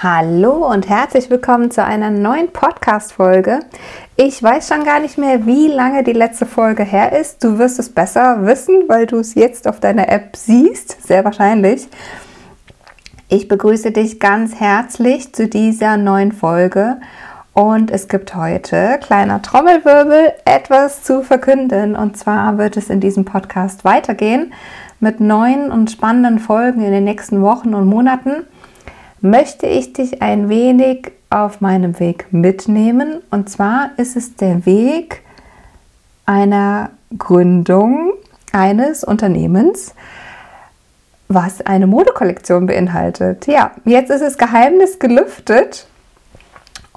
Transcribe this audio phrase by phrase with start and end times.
[0.00, 3.60] Hallo und herzlich willkommen zu einer neuen Podcast-Folge.
[4.16, 7.42] Ich weiß schon gar nicht mehr, wie lange die letzte Folge her ist.
[7.42, 11.88] Du wirst es besser wissen, weil du es jetzt auf deiner App siehst, sehr wahrscheinlich.
[13.28, 16.98] Ich begrüße dich ganz herzlich zu dieser neuen Folge
[17.58, 21.96] und es gibt heute, kleiner Trommelwirbel, etwas zu verkünden.
[21.96, 24.52] Und zwar wird es in diesem Podcast weitergehen
[25.00, 28.44] mit neuen und spannenden Folgen in den nächsten Wochen und Monaten
[29.20, 33.22] möchte ich dich ein wenig auf meinem Weg mitnehmen.
[33.32, 35.22] Und zwar ist es der Weg
[36.26, 38.12] einer Gründung
[38.52, 39.96] eines Unternehmens,
[41.26, 43.48] was eine Modekollektion beinhaltet.
[43.48, 45.88] Ja, jetzt ist das Geheimnis gelüftet.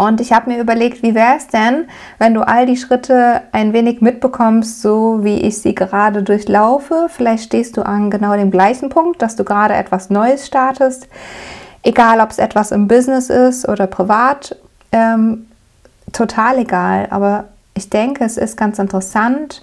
[0.01, 1.85] Und ich habe mir überlegt, wie wäre es denn,
[2.17, 7.05] wenn du all die Schritte ein wenig mitbekommst, so wie ich sie gerade durchlaufe.
[7.07, 11.07] Vielleicht stehst du an genau dem gleichen Punkt, dass du gerade etwas Neues startest.
[11.83, 14.57] Egal, ob es etwas im Business ist oder privat,
[14.91, 15.45] ähm,
[16.13, 17.05] total egal.
[17.11, 17.43] Aber
[17.75, 19.61] ich denke, es ist ganz interessant,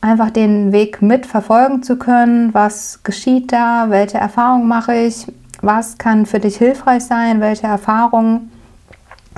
[0.00, 2.54] einfach den Weg mitverfolgen zu können.
[2.54, 3.90] Was geschieht da?
[3.90, 5.26] Welche Erfahrungen mache ich?
[5.60, 7.42] Was kann für dich hilfreich sein?
[7.42, 8.50] Welche Erfahrungen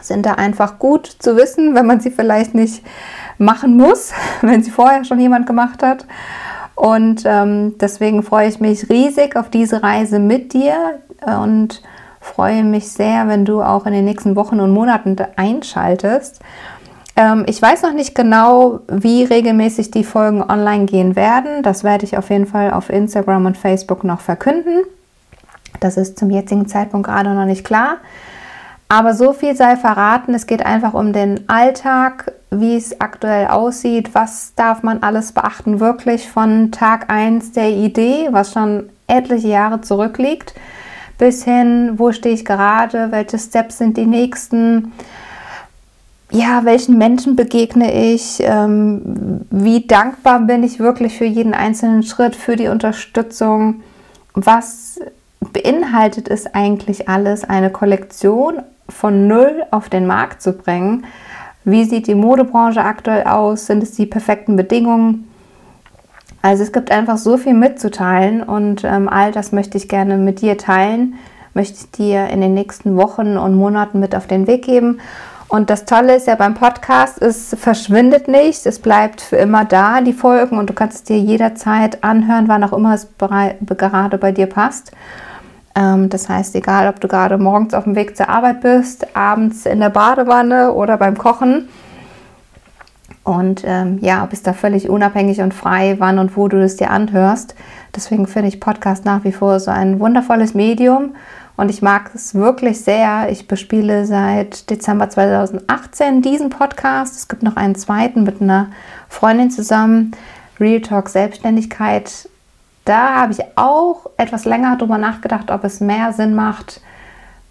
[0.03, 2.85] sind da einfach gut zu wissen, wenn man sie vielleicht nicht
[3.39, 6.07] machen muss, wenn sie vorher schon jemand gemacht hat?
[6.75, 10.75] Und ähm, deswegen freue ich mich riesig auf diese Reise mit dir
[11.25, 11.83] und
[12.21, 16.41] freue mich sehr, wenn du auch in den nächsten Wochen und Monaten einschaltest.
[17.17, 21.63] Ähm, ich weiß noch nicht genau, wie regelmäßig die Folgen online gehen werden.
[21.63, 24.83] Das werde ich auf jeden Fall auf Instagram und Facebook noch verkünden.
[25.81, 27.99] Das ist zum jetzigen Zeitpunkt gerade noch nicht klar.
[28.89, 34.15] Aber so viel sei verraten, es geht einfach um den Alltag, wie es aktuell aussieht,
[34.15, 39.81] was darf man alles beachten, wirklich von Tag 1 der Idee, was schon etliche Jahre
[39.81, 40.55] zurückliegt,
[41.19, 44.93] bis hin, wo stehe ich gerade, welche Steps sind die nächsten,
[46.31, 52.37] ja, welchen Menschen begegne ich, ähm, wie dankbar bin ich wirklich für jeden einzelnen Schritt,
[52.37, 53.83] für die Unterstützung,
[54.35, 54.99] was
[55.53, 61.07] beinhaltet es eigentlich alles, eine Kollektion von null auf den Markt zu bringen.
[61.65, 63.67] Wie sieht die Modebranche aktuell aus?
[63.67, 65.31] Sind es die perfekten Bedingungen?
[66.43, 70.43] Also es gibt einfach so viel mitzuteilen und ähm, all das möchte ich gerne mit
[70.43, 71.15] dir teilen,
[71.55, 75.01] möchte ich dir in den nächsten Wochen und Monaten mit auf den Weg geben.
[75.49, 80.01] Und das Tolle ist ja beim Podcast, es verschwindet nicht, es bleibt für immer da,
[80.01, 84.33] die Folgen, und du kannst es dir jederzeit anhören, wann auch immer es gerade bei
[84.33, 84.93] dir passt.
[85.75, 89.67] Ähm, das heißt, egal ob du gerade morgens auf dem Weg zur Arbeit bist, abends
[89.67, 91.69] in der Badewanne oder beim Kochen,
[93.25, 96.91] und ähm, ja, bist da völlig unabhängig und frei, wann und wo du es dir
[96.91, 97.55] anhörst.
[97.97, 101.15] Deswegen finde ich Podcast nach wie vor so ein wundervolles Medium
[101.57, 103.29] und ich mag es wirklich sehr.
[103.31, 107.17] Ich bespiele seit Dezember 2018 diesen Podcast.
[107.17, 108.69] Es gibt noch einen zweiten mit einer
[109.09, 110.13] Freundin zusammen,
[110.61, 112.29] Real Talk Selbstständigkeit.
[112.85, 116.81] Da habe ich auch etwas länger darüber nachgedacht, ob es mehr Sinn macht,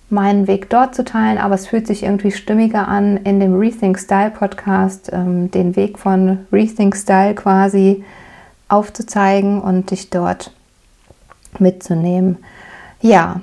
[0.09, 3.97] meinen Weg dort zu teilen, aber es fühlt sich irgendwie stimmiger an, in dem Rethink
[3.97, 8.03] Style Podcast ähm, den Weg von Rethink Style quasi
[8.67, 10.51] aufzuzeigen und dich dort
[11.57, 12.37] mitzunehmen.
[13.01, 13.41] Ja,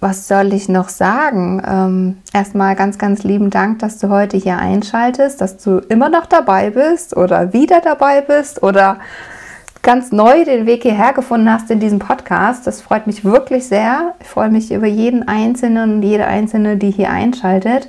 [0.00, 1.62] was soll ich noch sagen?
[1.66, 6.24] Ähm, erstmal ganz, ganz lieben Dank, dass du heute hier einschaltest, dass du immer noch
[6.24, 8.98] dabei bist oder wieder dabei bist oder
[9.90, 12.64] ganz neu den Weg hierher gefunden hast in diesem Podcast.
[12.64, 14.14] Das freut mich wirklich sehr.
[14.20, 17.88] Ich freue mich über jeden Einzelnen und jede Einzelne, die hier einschaltet,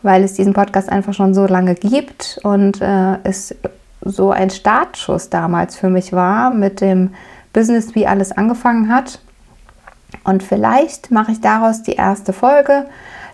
[0.00, 3.54] weil es diesen Podcast einfach schon so lange gibt und äh, es
[4.00, 7.10] so ein Startschuss damals für mich war mit dem
[7.52, 9.18] Business, wie alles angefangen hat.
[10.24, 12.86] Und vielleicht mache ich daraus die erste Folge,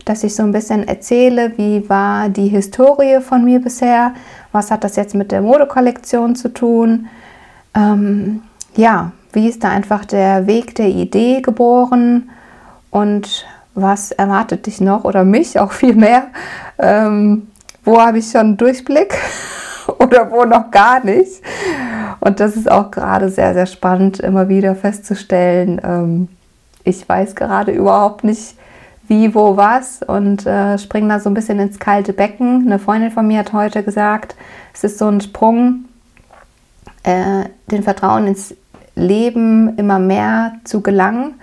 [0.04, 4.14] dass ich so ein bisschen erzähle, wie war die Historie von mir bisher,
[4.50, 7.06] was hat das jetzt mit der Modekollektion zu tun,
[7.75, 8.43] ähm,
[8.76, 12.31] ja, wie ist da einfach der Weg der Idee geboren
[12.91, 16.29] und was erwartet dich noch oder mich auch viel mehr?
[16.79, 17.49] Ähm,
[17.85, 19.15] wo habe ich schon Durchblick
[19.99, 21.43] oder wo noch gar nicht?
[22.20, 25.81] Und das ist auch gerade sehr, sehr spannend, immer wieder festzustellen.
[25.85, 26.29] Ähm,
[26.85, 28.55] ich weiß gerade überhaupt nicht,
[29.06, 32.67] wie, wo, was und äh, springe da so ein bisschen ins kalte Becken.
[32.67, 34.37] Eine Freundin von mir hat heute gesagt,
[34.75, 35.87] es ist so ein Sprung
[37.02, 38.54] äh, den Vertrauen ins
[38.94, 41.34] Leben immer mehr zu gelangen.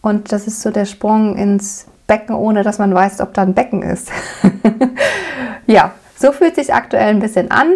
[0.00, 3.54] Und das ist so der Sprung ins Becken, ohne dass man weiß, ob da ein
[3.54, 4.10] Becken ist.
[5.66, 7.74] ja, so fühlt sich aktuell ein bisschen an.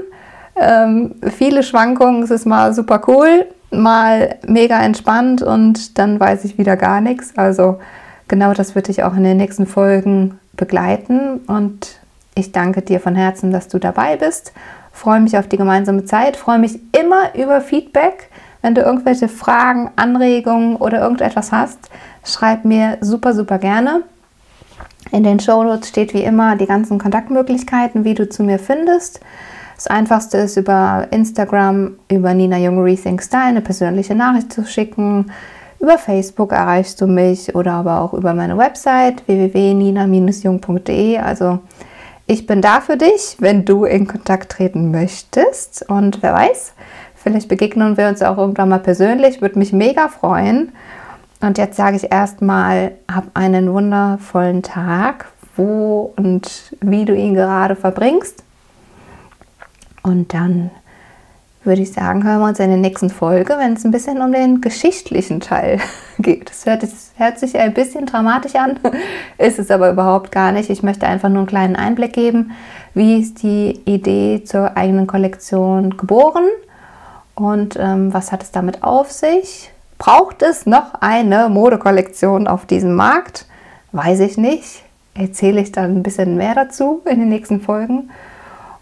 [0.56, 6.58] Ähm, viele Schwankungen, es ist mal super cool, mal mega entspannt und dann weiß ich
[6.58, 7.36] wieder gar nichts.
[7.36, 7.78] Also
[8.28, 12.00] genau das wird dich auch in den nächsten Folgen begleiten und
[12.34, 14.52] ich danke dir von Herzen, dass du dabei bist.
[14.96, 18.30] Freue mich auf die gemeinsame Zeit, freue mich immer über Feedback.
[18.62, 21.90] Wenn du irgendwelche Fragen, Anregungen oder irgendetwas hast,
[22.24, 24.04] schreib mir super, super gerne.
[25.12, 29.20] In den Show Notes steht wie immer die ganzen Kontaktmöglichkeiten, wie du zu mir findest.
[29.74, 35.30] Das einfachste ist über Instagram, über Nina Jung Rethink Style eine persönliche Nachricht zu schicken.
[35.78, 41.18] Über Facebook erreichst du mich oder aber auch über meine Website www.nina-jung.de.
[41.18, 41.58] Also
[42.26, 45.88] ich bin da für dich, wenn du in Kontakt treten möchtest.
[45.88, 46.72] Und wer weiß,
[47.14, 49.40] vielleicht begegnen wir uns auch irgendwann mal persönlich.
[49.40, 50.72] Würde mich mega freuen.
[51.40, 57.76] Und jetzt sage ich erstmal, hab einen wundervollen Tag, wo und wie du ihn gerade
[57.76, 58.42] verbringst.
[60.02, 60.70] Und dann
[61.66, 64.32] würde ich sagen, hören wir uns in der nächsten Folge, wenn es ein bisschen um
[64.32, 65.80] den geschichtlichen Teil
[66.18, 66.48] geht.
[66.48, 66.86] Das hört,
[67.16, 68.78] hört sich ein bisschen dramatisch an,
[69.38, 70.70] ist es aber überhaupt gar nicht.
[70.70, 72.52] Ich möchte einfach nur einen kleinen Einblick geben,
[72.94, 76.46] wie ist die Idee zur eigenen Kollektion geboren
[77.34, 79.70] und ähm, was hat es damit auf sich.
[79.98, 83.46] Braucht es noch eine Modekollektion auf diesem Markt?
[83.92, 84.82] Weiß ich nicht.
[85.14, 88.10] Erzähle ich dann ein bisschen mehr dazu in den nächsten Folgen.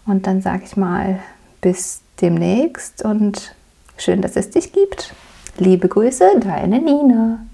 [0.05, 1.19] Und dann sage ich mal,
[1.61, 3.55] bis demnächst und
[3.97, 5.13] schön, dass es dich gibt.
[5.57, 7.45] Liebe Grüße, deine Nina.